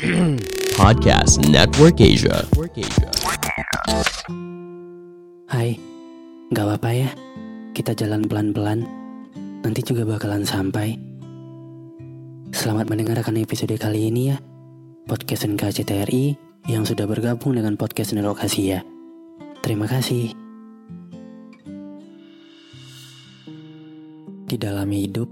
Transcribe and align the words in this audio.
Podcast 0.80 1.44
Network 1.52 2.00
Asia. 2.00 2.48
Hai, 5.44 5.76
gak 6.48 6.64
apa-apa 6.64 6.90
ya. 6.96 7.10
Kita 7.76 7.92
jalan 7.92 8.24
pelan-pelan. 8.24 8.88
Nanti 9.60 9.84
juga 9.84 10.08
bakalan 10.08 10.48
sampai. 10.48 10.96
Selamat 12.48 12.88
mendengarkan 12.88 13.44
episode 13.44 13.76
kali 13.76 14.08
ini 14.08 14.32
ya. 14.32 14.40
Podcast 15.04 15.44
NKCTRI 15.44 16.32
yang 16.72 16.88
sudah 16.88 17.04
bergabung 17.04 17.60
dengan 17.60 17.76
podcast 17.76 18.16
Network 18.16 18.40
Asia. 18.40 18.80
Terima 19.60 19.84
kasih. 19.84 20.32
Di 24.48 24.56
dalam 24.56 24.88
hidup, 24.88 25.29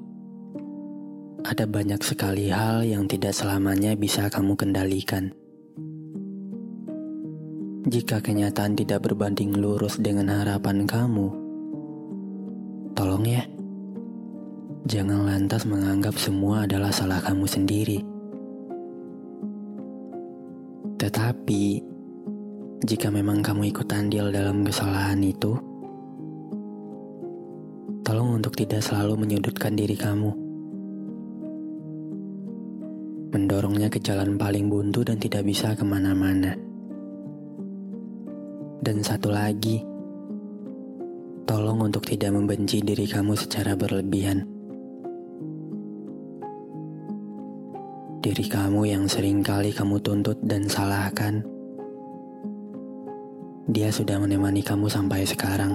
ada 1.49 1.65
banyak 1.65 2.05
sekali 2.05 2.53
hal 2.53 2.85
yang 2.85 3.09
tidak 3.09 3.33
selamanya 3.33 3.97
bisa 3.97 4.29
kamu 4.29 4.53
kendalikan. 4.53 5.33
Jika 7.89 8.21
kenyataan 8.21 8.77
tidak 8.77 9.09
berbanding 9.09 9.57
lurus 9.57 9.97
dengan 9.97 10.29
harapan 10.29 10.85
kamu, 10.85 11.33
tolong 12.93 13.25
ya, 13.25 13.49
jangan 14.85 15.25
lantas 15.25 15.65
menganggap 15.65 16.21
semua 16.21 16.69
adalah 16.69 16.93
salah 16.93 17.25
kamu 17.25 17.49
sendiri. 17.49 18.05
Tetapi, 21.01 21.65
jika 22.85 23.09
memang 23.09 23.41
kamu 23.41 23.73
ikut 23.73 23.89
andil 23.89 24.29
dalam 24.29 24.69
kesalahan 24.69 25.25
itu, 25.25 25.57
tolong 28.05 28.37
untuk 28.37 28.53
tidak 28.53 28.85
selalu 28.85 29.17
menyudutkan 29.17 29.73
diri 29.73 29.97
kamu 29.97 30.48
mendorongnya 33.59 33.91
ke 33.91 33.99
jalan 33.99 34.39
paling 34.39 34.71
buntu 34.71 35.03
dan 35.03 35.19
tidak 35.19 35.43
bisa 35.43 35.75
ke 35.75 35.83
mana-mana. 35.83 36.55
Dan 38.79 39.03
satu 39.03 39.35
lagi, 39.35 39.83
tolong 41.43 41.91
untuk 41.91 42.07
tidak 42.07 42.39
membenci 42.39 42.79
diri 42.87 43.11
kamu 43.11 43.35
secara 43.35 43.75
berlebihan. 43.75 44.47
Diri 48.23 48.47
kamu 48.47 48.95
yang 48.95 49.11
sering 49.11 49.43
kali 49.43 49.75
kamu 49.75 49.99
tuntut 50.07 50.39
dan 50.47 50.71
salahkan, 50.71 51.43
dia 53.67 53.91
sudah 53.91 54.23
menemani 54.23 54.63
kamu 54.63 54.87
sampai 54.87 55.27
sekarang. 55.27 55.75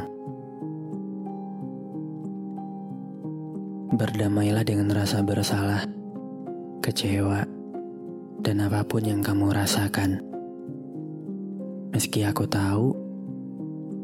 Berdamailah 3.91 4.63
dengan 4.63 4.87
rasa 4.95 5.19
bersalah 5.19 5.83
kecewa, 6.79 7.62
dan 8.43 8.59
apa 8.59 8.83
pun 8.83 9.07
yang 9.07 9.23
kamu 9.23 9.55
rasakan. 9.55 10.19
Meski 11.95 12.27
aku 12.27 12.43
tahu, 12.43 12.91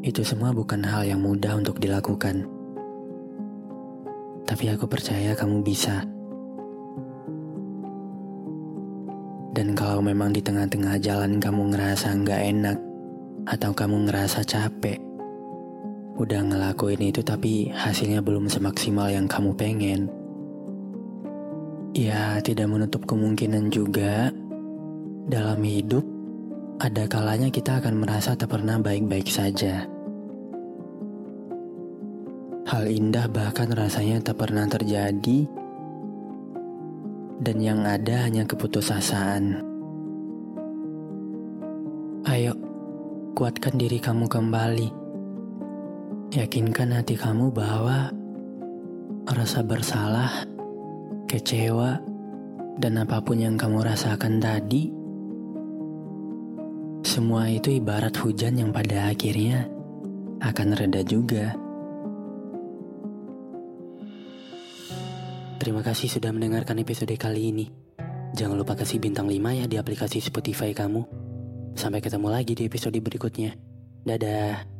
itu 0.00 0.24
semua 0.24 0.48
bukan 0.56 0.80
hal 0.80 1.04
yang 1.04 1.20
mudah 1.20 1.60
untuk 1.60 1.76
dilakukan. 1.76 2.48
Tapi 4.48 4.64
aku 4.72 4.88
percaya 4.88 5.36
kamu 5.36 5.60
bisa. 5.60 6.08
Dan 9.52 9.76
kalau 9.76 10.00
memang 10.00 10.32
di 10.32 10.40
tengah-tengah 10.40 10.96
jalan 11.04 11.36
kamu 11.36 11.76
ngerasa 11.76 12.16
nggak 12.24 12.42
enak, 12.56 12.78
atau 13.44 13.76
kamu 13.76 14.08
ngerasa 14.08 14.40
capek, 14.40 14.96
udah 16.16 16.40
ngelakuin 16.48 17.12
itu 17.12 17.20
tapi 17.20 17.68
hasilnya 17.68 18.24
belum 18.24 18.48
semaksimal 18.48 19.12
yang 19.12 19.28
kamu 19.28 19.52
pengen, 19.52 20.08
Ya, 22.00 22.40
tidak 22.40 22.64
menutup 22.72 23.04
kemungkinan 23.04 23.68
juga 23.68 24.32
dalam 25.28 25.60
hidup 25.60 26.00
ada 26.80 27.04
kalanya 27.04 27.52
kita 27.52 27.76
akan 27.76 28.00
merasa 28.00 28.32
tak 28.32 28.56
pernah 28.56 28.80
baik-baik 28.80 29.28
saja. 29.28 29.84
Hal 32.64 32.88
indah 32.88 33.28
bahkan 33.28 33.68
rasanya 33.76 34.16
tak 34.24 34.40
pernah 34.40 34.64
terjadi 34.64 35.44
dan 37.44 37.56
yang 37.60 37.84
ada 37.84 38.24
hanya 38.24 38.48
keputusasaan. 38.48 39.60
Ayo, 42.24 42.56
kuatkan 43.36 43.76
diri 43.76 44.00
kamu 44.00 44.24
kembali. 44.24 44.88
Yakinkan 46.32 46.96
hati 46.96 47.20
kamu 47.20 47.52
bahwa 47.52 48.08
rasa 49.28 49.60
bersalah 49.60 50.48
kecewa, 51.30 52.02
dan 52.82 52.98
apa 52.98 53.22
pun 53.22 53.38
yang 53.38 53.54
kamu 53.54 53.86
rasakan 53.86 54.42
tadi, 54.42 54.90
semua 57.06 57.46
itu 57.46 57.70
ibarat 57.78 58.18
hujan 58.18 58.58
yang 58.58 58.74
pada 58.74 59.14
akhirnya 59.14 59.70
akan 60.42 60.68
reda 60.74 61.06
juga. 61.06 61.54
Terima 65.60 65.86
kasih 65.86 66.10
sudah 66.10 66.34
mendengarkan 66.34 66.82
episode 66.82 67.14
kali 67.14 67.54
ini. 67.54 67.66
Jangan 68.34 68.56
lupa 68.58 68.74
kasih 68.74 68.98
bintang 68.98 69.28
5 69.28 69.38
ya 69.54 69.66
di 69.68 69.76
aplikasi 69.76 70.18
Spotify 70.18 70.74
kamu. 70.74 71.04
Sampai 71.76 72.02
ketemu 72.02 72.32
lagi 72.32 72.56
di 72.56 72.66
episode 72.66 72.96
berikutnya. 72.98 73.54
Dadah. 74.02 74.79